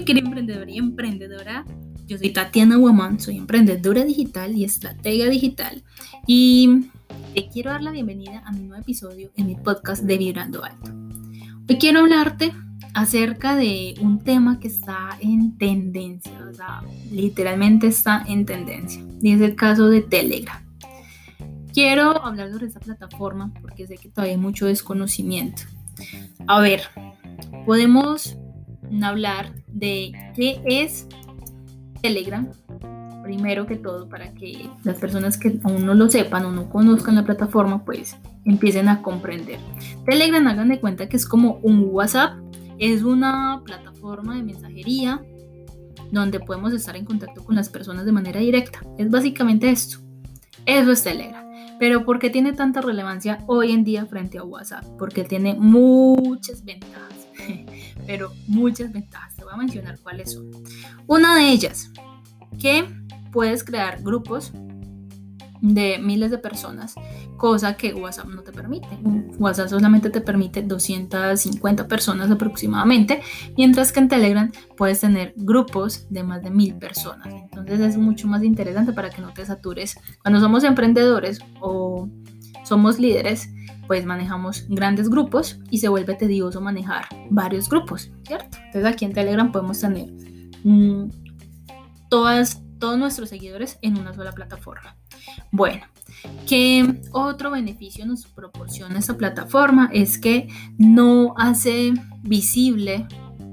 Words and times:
mi 0.00 0.06
querida 0.06 0.26
emprendedora 0.26 0.70
y 0.70 0.78
emprendedora. 0.78 1.66
Yo 2.06 2.16
soy 2.16 2.30
Tatiana 2.30 2.78
Woman, 2.78 3.20
soy 3.20 3.36
emprendedora 3.36 4.02
digital 4.02 4.56
y 4.56 4.64
estratega 4.64 5.26
digital. 5.26 5.84
Y 6.26 6.86
te 7.34 7.48
quiero 7.48 7.70
dar 7.70 7.82
la 7.82 7.90
bienvenida 7.90 8.42
a 8.46 8.52
mi 8.52 8.60
nuevo 8.60 8.80
episodio 8.80 9.30
en 9.36 9.46
mi 9.46 9.56
podcast 9.56 10.04
de 10.04 10.16
Vibrando 10.16 10.64
Alto. 10.64 10.90
Hoy 11.68 11.76
quiero 11.76 12.00
hablarte 12.00 12.54
acerca 12.94 13.56
de 13.56 13.94
un 14.00 14.20
tema 14.20 14.58
que 14.58 14.68
está 14.68 15.18
en 15.20 15.58
tendencia, 15.58 16.32
o 16.50 16.54
sea, 16.54 16.82
literalmente 17.12 17.88
está 17.88 18.24
en 18.26 18.46
tendencia, 18.46 19.04
y 19.20 19.32
es 19.32 19.40
el 19.42 19.54
caso 19.54 19.90
de 19.90 20.00
Telegram. 20.00 20.64
Quiero 21.74 22.24
hablar 22.24 22.50
sobre 22.50 22.68
esta 22.68 22.80
plataforma 22.80 23.52
porque 23.60 23.86
sé 23.86 23.96
que 23.96 24.08
todavía 24.08 24.32
hay 24.32 24.40
mucho 24.40 24.64
desconocimiento. 24.64 25.62
A 26.46 26.58
ver, 26.60 26.84
podemos 27.66 28.39
hablar 29.02 29.52
de 29.68 30.12
qué 30.34 30.60
es 30.66 31.06
Telegram, 32.02 32.48
primero 33.22 33.66
que 33.66 33.76
todo, 33.76 34.08
para 34.08 34.32
que 34.34 34.68
las 34.84 34.96
personas 34.96 35.38
que 35.38 35.60
aún 35.62 35.86
no 35.86 35.94
lo 35.94 36.10
sepan 36.10 36.44
o 36.44 36.52
no 36.52 36.68
conozcan 36.68 37.14
la 37.14 37.24
plataforma, 37.24 37.84
pues 37.84 38.16
empiecen 38.44 38.88
a 38.88 39.02
comprender. 39.02 39.58
Telegram, 40.04 40.46
hagan 40.46 40.68
de 40.68 40.80
cuenta 40.80 41.08
que 41.08 41.16
es 41.16 41.26
como 41.26 41.60
un 41.62 41.88
WhatsApp, 41.90 42.34
es 42.78 43.02
una 43.02 43.62
plataforma 43.64 44.36
de 44.36 44.42
mensajería 44.42 45.22
donde 46.10 46.40
podemos 46.40 46.72
estar 46.72 46.96
en 46.96 47.04
contacto 47.04 47.44
con 47.44 47.54
las 47.54 47.68
personas 47.68 48.04
de 48.04 48.12
manera 48.12 48.40
directa. 48.40 48.80
Es 48.98 49.10
básicamente 49.10 49.70
esto. 49.70 49.98
Eso 50.66 50.90
es 50.90 51.02
Telegram. 51.02 51.44
Pero 51.78 52.04
¿por 52.04 52.18
qué 52.18 52.30
tiene 52.30 52.52
tanta 52.52 52.80
relevancia 52.80 53.42
hoy 53.46 53.72
en 53.72 53.84
día 53.84 54.04
frente 54.06 54.38
a 54.38 54.44
WhatsApp? 54.44 54.84
Porque 54.98 55.24
tiene 55.24 55.54
muchas 55.54 56.64
ventajas, 56.64 57.19
pero 58.06 58.32
muchas 58.46 58.92
ventajas. 58.92 59.34
Te 59.36 59.44
voy 59.44 59.52
a 59.52 59.56
mencionar 59.56 59.98
cuáles 60.00 60.32
son. 60.32 60.50
Una 61.06 61.36
de 61.36 61.50
ellas, 61.50 61.90
que 62.58 62.84
puedes 63.32 63.64
crear 63.64 64.02
grupos 64.02 64.52
de 65.60 65.98
miles 65.98 66.30
de 66.30 66.38
personas, 66.38 66.94
cosa 67.36 67.76
que 67.76 67.92
WhatsApp 67.94 68.26
no 68.26 68.42
te 68.42 68.52
permite. 68.52 68.88
WhatsApp 69.38 69.68
solamente 69.68 70.10
te 70.10 70.20
permite 70.20 70.62
250 70.62 71.86
personas 71.86 72.30
aproximadamente, 72.30 73.20
mientras 73.56 73.92
que 73.92 74.00
en 74.00 74.08
Telegram 74.08 74.50
puedes 74.76 75.00
tener 75.00 75.34
grupos 75.36 76.06
de 76.10 76.22
más 76.22 76.42
de 76.42 76.50
mil 76.50 76.74
personas. 76.76 77.28
Entonces 77.28 77.80
es 77.80 77.96
mucho 77.96 78.26
más 78.26 78.42
interesante 78.42 78.92
para 78.92 79.10
que 79.10 79.22
no 79.22 79.32
te 79.32 79.44
satures. 79.44 79.98
Cuando 80.22 80.40
somos 80.40 80.64
emprendedores 80.64 81.40
o 81.60 82.08
somos 82.64 82.98
líderes, 82.98 83.50
pues 83.90 84.06
manejamos 84.06 84.66
grandes 84.68 85.10
grupos 85.10 85.58
y 85.68 85.78
se 85.78 85.88
vuelve 85.88 86.14
tedioso 86.14 86.60
manejar 86.60 87.06
varios 87.28 87.68
grupos, 87.68 88.12
¿cierto? 88.24 88.56
Entonces 88.66 88.84
aquí 88.84 89.04
en 89.04 89.12
Telegram 89.12 89.50
podemos 89.50 89.80
tener 89.80 90.08
mm, 90.62 91.10
todas, 92.08 92.62
todos 92.78 92.96
nuestros 93.00 93.30
seguidores 93.30 93.80
en 93.82 93.98
una 93.98 94.14
sola 94.14 94.30
plataforma. 94.30 94.96
Bueno, 95.50 95.86
¿qué 96.46 97.00
otro 97.10 97.50
beneficio 97.50 98.06
nos 98.06 98.26
proporciona 98.26 98.96
esta 98.96 99.16
plataforma? 99.16 99.90
Es 99.92 100.18
que 100.18 100.46
no 100.78 101.34
hace 101.36 101.92
visible, 102.22 103.08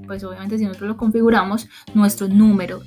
pues 0.06 0.22
obviamente 0.22 0.56
si 0.56 0.66
nosotros 0.66 0.90
lo 0.90 0.96
configuramos, 0.96 1.68
nuestro 1.94 2.28
número. 2.28 2.82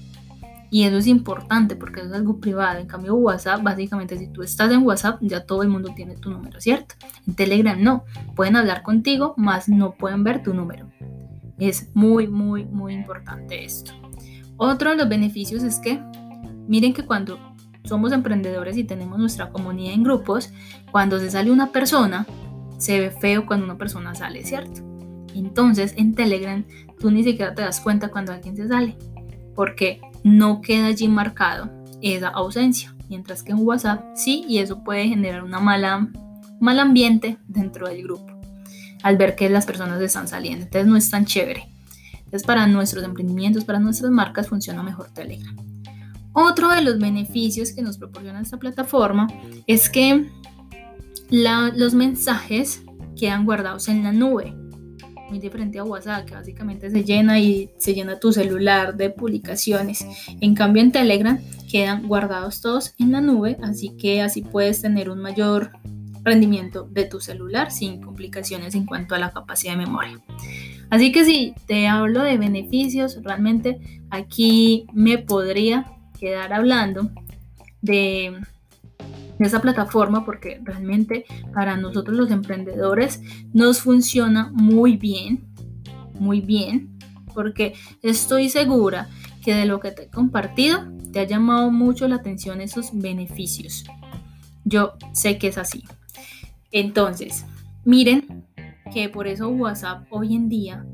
Y 0.74 0.86
eso 0.86 0.98
es 0.98 1.08
importante 1.08 1.76
porque 1.76 2.00
es 2.00 2.14
algo 2.14 2.40
privado. 2.40 2.80
En 2.80 2.88
cambio, 2.88 3.14
WhatsApp, 3.16 3.62
básicamente, 3.62 4.18
si 4.18 4.28
tú 4.28 4.42
estás 4.42 4.72
en 4.72 4.84
WhatsApp, 4.84 5.20
ya 5.22 5.46
todo 5.46 5.64
el 5.64 5.70
mundo 5.70 5.92
tiene 5.94 6.16
tu 6.16 6.32
número, 6.32 6.62
¿cierto? 6.62 6.96
En 7.28 7.36
Telegram 7.36 7.80
no. 7.80 8.06
Pueden 8.38 8.56
hablar 8.56 8.82
contigo, 8.82 9.34
más 9.36 9.68
no 9.68 9.92
pueden 9.92 10.24
ver 10.24 10.42
tu 10.42 10.54
número. 10.54 10.90
Es 11.60 11.90
muy, 11.94 12.28
muy, 12.28 12.64
muy 12.64 12.94
importante 12.94 13.66
esto. 13.66 13.92
Otro 14.56 14.92
de 14.92 14.96
los 14.96 15.10
beneficios 15.10 15.62
es 15.64 15.78
que, 15.80 16.02
miren 16.70 16.94
que 16.94 17.06
cuando 17.06 17.38
somos 17.84 18.14
emprendedores 18.14 18.78
y 18.78 18.86
tenemos 18.86 19.20
nuestra 19.20 19.50
comunidad 19.50 19.94
en 19.94 20.04
grupos, 20.04 20.54
cuando 20.92 21.20
se 21.20 21.32
sale 21.32 21.52
una 21.52 21.74
persona, 21.74 22.26
se 22.78 22.98
ve 22.98 23.12
feo 23.12 23.46
cuando 23.46 23.66
una 23.66 23.78
persona 23.78 24.16
sale, 24.16 24.46
¿cierto? 24.46 24.82
Entonces 25.36 25.94
en 25.98 26.16
Telegram 26.16 26.64
tú 27.00 27.12
ni 27.12 27.24
siquiera 27.24 27.54
te 27.54 27.62
das 27.62 27.82
cuenta 27.82 28.08
cuando 28.08 28.32
alguien 28.32 28.56
se 28.56 28.68
sale, 28.68 28.96
porque 29.56 30.00
no 30.24 30.62
queda 30.62 30.88
allí 30.88 31.08
marcado 31.08 31.70
esa 32.02 32.30
ausencia, 32.30 32.96
mientras 33.10 33.44
que 33.44 33.52
en 33.52 33.60
WhatsApp 33.60 34.04
sí, 34.16 34.46
y 34.48 34.60
eso 34.60 34.84
puede 34.84 35.08
generar 35.08 35.44
una 35.44 35.60
mala, 35.60 36.10
mal 36.60 36.80
ambiente 36.80 37.38
dentro 37.48 37.88
del 37.88 38.04
grupo, 38.04 38.28
al 39.04 39.18
ver 39.18 39.36
que 39.36 39.50
las 39.50 39.66
personas 39.66 40.02
están 40.02 40.28
saliendo, 40.28 40.66
entonces 40.66 40.88
no 40.88 40.98
es 40.98 41.10
tan 41.10 41.26
chévere. 41.26 41.68
Entonces 42.14 42.44
para 42.44 42.66
nuestros 42.68 43.04
emprendimientos, 43.04 43.66
para 43.66 43.80
nuestras 43.80 44.12
marcas 44.12 44.48
funciona 44.48 44.84
mejor 44.84 45.10
Telegram. 45.10 45.56
Otro 46.34 46.70
de 46.70 46.82
los 46.82 46.98
beneficios 46.98 47.74
que 47.74 47.82
nos 47.82 47.98
proporciona 47.98 48.40
esta 48.42 48.58
plataforma 48.58 49.28
es 49.68 49.90
que 49.90 50.30
los 51.30 51.94
mensajes 51.94 52.84
quedan 53.18 53.46
guardados 53.46 53.90
en 53.90 54.04
la 54.04 54.14
nube, 54.14 54.56
muy 55.32 55.40
diferente 55.40 55.80
a 55.80 55.84
WhatsApp, 55.86 56.26
que 56.26 56.36
básicamente 56.36 56.92
se 56.92 57.04
llena 57.04 57.40
y 57.40 57.72
se 57.78 57.94
llena 57.94 58.20
tu 58.20 58.34
celular 58.34 58.96
de 58.96 59.10
publicaciones. 59.10 60.06
En 60.42 60.54
cambio, 60.54 60.84
en 60.84 60.92
Telegram 60.92 61.40
quedan 61.72 62.08
guardados 62.08 62.60
todos 62.60 62.94
en 63.00 63.14
la 63.14 63.22
nube, 63.22 63.58
así 63.64 63.96
que 63.98 64.22
así 64.22 64.42
puedes 64.42 64.82
tener 64.82 65.10
un 65.10 65.22
mayor 65.22 65.72
rendimiento 66.24 66.88
de 66.92 67.06
tu 67.06 67.22
celular 67.22 67.72
sin 67.72 68.02
complicaciones 68.02 68.76
en 68.76 68.86
cuanto 68.86 69.16
a 69.16 69.20
la 69.20 69.32
capacidad 69.32 69.74
de 69.74 69.86
memoria. 69.86 70.20
Así 70.90 71.14
que 71.14 71.24
si 71.24 71.54
te 71.66 71.88
hablo 71.88 72.22
de 72.24 72.38
beneficios, 72.38 73.18
realmente 73.24 74.02
aquí 74.10 74.86
me 74.94 75.18
podría 75.18 75.86
quedar 76.20 76.52
hablando 76.52 77.10
de, 77.82 78.38
esa 79.46 79.62
plataforma 79.62 80.26
porque 80.26 80.60
realmente 80.64 81.26
para 81.54 81.78
nosotros 81.78 82.18
los 82.18 82.32
emprendedores 82.32 83.22
nos 83.54 83.82
funciona 83.82 84.52
muy 84.54 84.98
bien, 84.98 85.46
muy 86.20 86.42
bien, 86.42 86.98
porque 87.34 87.74
estoy 88.02 88.50
segura 88.50 89.10
que 89.44 89.54
de 89.54 89.66
lo 89.66 89.80
que 89.80 89.92
te 89.92 90.04
he 90.04 90.10
compartido 90.10 90.92
te 91.12 91.20
ha 91.20 91.24
llamado 91.24 91.72
mucho 91.72 92.08
la 92.08 92.18
atención 92.18 92.62
esos 92.62 92.90
beneficios. 92.94 93.84
Yo 94.64 94.94
sé 95.14 95.38
que 95.38 95.48
es 95.48 95.58
así. 95.58 95.84
Entonces, 96.72 97.46
miren 97.84 98.46
que 98.94 99.10
por 99.10 99.28
eso 99.28 99.50
WhatsApp 99.50 100.06
hoy 100.10 100.36
en 100.36 100.50
día 100.50 100.86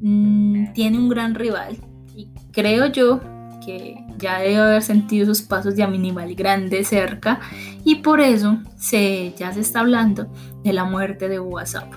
mm, 0.00 0.72
tiene 0.72 0.98
un 0.98 1.08
gran 1.08 1.34
rival 1.34 1.76
y 2.16 2.28
creo 2.52 2.86
yo 2.86 3.20
que 3.64 4.04
ya 4.18 4.38
debe 4.38 4.56
haber 4.56 4.82
sentido 4.82 5.24
esos 5.24 5.42
pasos 5.42 5.76
de 5.76 5.86
minimal 5.86 6.34
grande 6.34 6.84
cerca 6.84 7.40
y 7.84 7.96
por 7.96 8.20
eso 8.20 8.58
se, 8.76 9.34
ya 9.36 9.52
se 9.52 9.60
está 9.60 9.80
hablando 9.80 10.26
de 10.62 10.72
la 10.72 10.84
muerte 10.84 11.28
de 11.28 11.40
WhatsApp, 11.40 11.92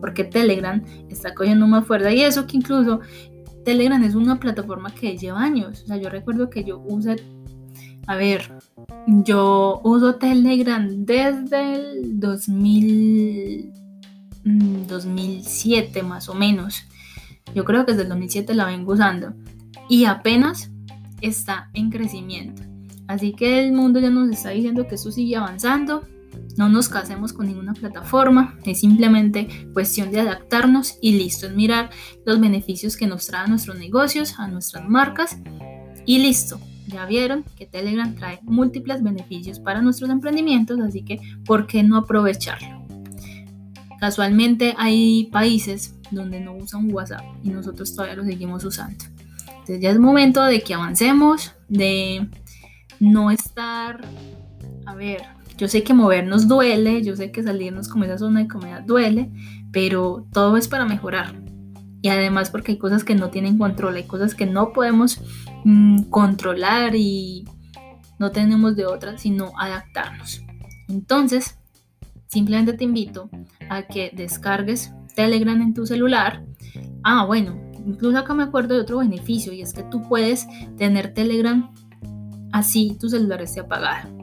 porque 0.00 0.24
Telegram 0.24 0.82
está 1.08 1.34
cogiendo 1.34 1.66
más 1.66 1.86
fuerza 1.86 2.12
y 2.12 2.22
eso 2.22 2.46
que 2.46 2.56
incluso 2.56 3.00
Telegram 3.64 4.02
es 4.02 4.14
una 4.14 4.40
plataforma 4.40 4.94
que 4.94 5.16
lleva 5.16 5.42
años, 5.42 5.82
o 5.84 5.86
sea, 5.86 5.96
yo 5.96 6.08
recuerdo 6.08 6.50
que 6.50 6.64
yo 6.64 6.80
usé, 6.80 7.16
a 8.06 8.16
ver, 8.16 8.52
yo 9.06 9.80
uso 9.84 10.16
Telegram 10.16 10.86
desde 11.04 11.74
el 11.74 12.20
2000, 12.20 13.72
2007 14.88 16.02
mm, 16.02 16.06
más 16.06 16.28
o 16.28 16.34
menos. 16.34 16.84
Yo 17.54 17.64
creo 17.64 17.84
que 17.84 17.92
desde 17.92 18.04
el 18.04 18.08
2007 18.08 18.54
la 18.54 18.66
vengo 18.66 18.92
usando. 18.92 19.34
Y 19.88 20.04
apenas 20.04 20.69
está 21.22 21.70
en 21.74 21.90
crecimiento. 21.90 22.62
Así 23.06 23.32
que 23.32 23.64
el 23.64 23.72
mundo 23.72 23.98
ya 23.98 24.10
nos 24.10 24.30
está 24.30 24.50
diciendo 24.50 24.86
que 24.86 24.94
esto 24.94 25.10
sigue 25.10 25.36
avanzando. 25.36 26.06
No 26.56 26.68
nos 26.68 26.88
casemos 26.88 27.32
con 27.32 27.46
ninguna 27.46 27.74
plataforma, 27.74 28.56
es 28.64 28.80
simplemente 28.80 29.48
cuestión 29.72 30.12
de 30.12 30.20
adaptarnos 30.20 30.96
y 31.00 31.18
listo, 31.18 31.46
es 31.48 31.54
mirar 31.54 31.90
los 32.24 32.38
beneficios 32.38 32.96
que 32.96 33.08
nos 33.08 33.26
traen 33.26 33.50
nuestros 33.50 33.78
negocios, 33.78 34.38
a 34.38 34.46
nuestras 34.46 34.88
marcas 34.88 35.38
y 36.06 36.18
listo. 36.18 36.60
Ya 36.86 37.06
vieron 37.06 37.44
que 37.56 37.66
Telegram 37.66 38.14
trae 38.14 38.40
múltiples 38.42 39.02
beneficios 39.02 39.58
para 39.58 39.82
nuestros 39.82 40.10
emprendimientos, 40.10 40.78
así 40.80 41.02
que 41.02 41.20
¿por 41.44 41.66
qué 41.66 41.82
no 41.82 41.96
aprovecharlo? 41.96 42.86
Casualmente 44.00 44.74
hay 44.78 45.28
países 45.32 45.94
donde 46.10 46.40
no 46.40 46.54
usan 46.54 46.92
WhatsApp 46.92 47.24
y 47.42 47.50
nosotros 47.50 47.94
todavía 47.94 48.16
lo 48.16 48.24
seguimos 48.24 48.64
usando. 48.64 49.04
Ya 49.78 49.90
es 49.90 49.98
momento 49.98 50.42
de 50.44 50.62
que 50.62 50.74
avancemos, 50.74 51.54
de 51.68 52.28
no 52.98 53.30
estar, 53.30 54.00
a 54.86 54.94
ver, 54.94 55.22
yo 55.56 55.68
sé 55.68 55.82
que 55.82 55.94
movernos 55.94 56.48
duele, 56.48 57.02
yo 57.02 57.14
sé 57.16 57.30
que 57.30 57.42
salirnos 57.42 57.88
como 57.88 58.04
esa 58.04 58.18
zona 58.18 58.40
de 58.40 58.48
comida 58.48 58.80
duele, 58.80 59.30
pero 59.72 60.26
todo 60.32 60.56
es 60.56 60.68
para 60.68 60.86
mejorar. 60.86 61.34
Y 62.02 62.08
además 62.08 62.50
porque 62.50 62.72
hay 62.72 62.78
cosas 62.78 63.04
que 63.04 63.14
no 63.14 63.30
tienen 63.30 63.58
control, 63.58 63.96
hay 63.96 64.04
cosas 64.04 64.34
que 64.34 64.46
no 64.46 64.72
podemos 64.72 65.20
mm, 65.64 66.04
controlar 66.04 66.96
y 66.96 67.44
no 68.18 68.30
tenemos 68.30 68.74
de 68.74 68.86
otra 68.86 69.18
sino 69.18 69.52
adaptarnos. 69.58 70.42
Entonces, 70.88 71.58
simplemente 72.26 72.72
te 72.72 72.84
invito 72.84 73.28
a 73.68 73.82
que 73.82 74.10
descargues 74.14 74.92
Telegram 75.14 75.60
en 75.60 75.74
tu 75.74 75.86
celular. 75.86 76.42
Ah, 77.02 77.24
bueno, 77.26 77.69
incluso 77.86 78.18
acá 78.18 78.34
me 78.34 78.42
acuerdo 78.42 78.74
de 78.74 78.80
otro 78.80 78.98
beneficio 78.98 79.52
y 79.52 79.62
es 79.62 79.72
que 79.72 79.82
tú 79.84 80.02
puedes 80.08 80.46
tener 80.76 81.14
Telegram 81.14 81.72
así 82.52 82.96
tu 83.00 83.08
celular 83.08 83.42
esté 83.42 83.60
apagado. 83.60 84.20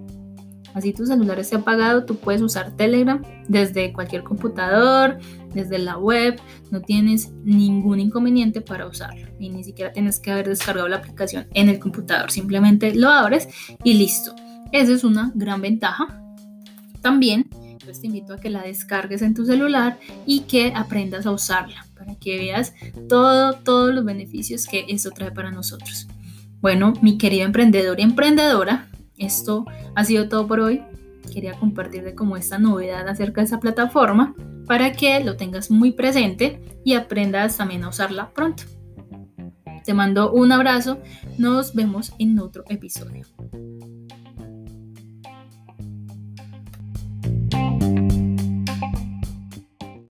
Así 0.74 0.94
tu 0.94 1.08
celular 1.08 1.40
esté 1.40 1.56
apagado, 1.56 2.06
tú 2.06 2.18
puedes 2.18 2.42
usar 2.42 2.76
Telegram 2.76 3.24
desde 3.48 3.92
cualquier 3.94 4.24
computador, 4.24 5.18
desde 5.54 5.80
la 5.80 5.98
web, 5.98 6.40
no 6.70 6.82
tienes 6.82 7.32
ningún 7.44 8.00
inconveniente 8.00 8.62
para 8.62 8.86
usarlo 8.86 9.28
y 9.40 9.50
ni 9.50 9.64
siquiera 9.64 9.92
tienes 9.92 10.20
que 10.20 10.32
haber 10.32 10.48
descargado 10.48 10.88
la 10.88 10.98
aplicación 10.98 11.48
en 11.56 11.70
el 11.70 11.80
computador, 11.80 12.30
simplemente 12.30 12.94
lo 12.94 13.10
abres 13.10 13.48
y 13.84 13.96
listo. 13.96 14.36
Esa 14.72 14.94
es 14.94 15.04
una 15.04 15.32
gran 15.34 15.62
ventaja. 15.62 16.22
También 17.02 17.50
pues 17.88 18.02
te 18.02 18.08
invito 18.08 18.34
a 18.34 18.38
que 18.38 18.50
la 18.50 18.64
descargues 18.64 19.22
en 19.22 19.34
tu 19.34 19.46
celular 19.46 19.98
y 20.26 20.42
que 20.42 20.74
aprendas 20.76 21.26
a 21.26 21.32
usarla 21.32 21.86
para 21.96 22.16
que 22.16 22.38
veas 22.38 22.74
todo, 23.08 23.54
todos 23.54 23.96
los 23.96 24.04
beneficios 24.04 24.68
que 24.68 24.84
eso 24.90 25.12
trae 25.12 25.32
para 25.32 25.52
nosotros. 25.52 26.06
Bueno, 26.60 26.92
mi 27.02 27.18
querido 27.18 27.46
emprendedor 27.46 27.98
y 28.02 28.04
emprendedora, 28.04 28.90
esto 29.18 29.66
ha 29.96 30.04
sido 30.04 30.28
todo 30.28 30.48
por 30.48 30.60
hoy. 30.60 30.82
Quería 31.34 31.54
compartirte 31.54 32.14
como 32.14 32.36
esta 32.36 32.58
novedad 32.58 33.08
acerca 33.08 33.40
de 33.40 33.46
esa 33.46 33.62
plataforma 33.62 34.36
para 34.66 34.92
que 34.92 35.24
lo 35.24 35.38
tengas 35.38 35.72
muy 35.72 35.94
presente 35.94 36.60
y 36.84 36.96
aprendas 36.96 37.56
también 37.56 37.86
a 37.86 37.90
usarla 37.90 38.32
pronto. 38.32 38.64
Te 39.86 39.94
mando 39.94 40.34
un 40.34 40.52
abrazo, 40.52 40.98
nos 41.38 41.74
vemos 41.74 42.12
en 42.20 42.38
otro 42.40 42.66
episodio. 42.68 43.26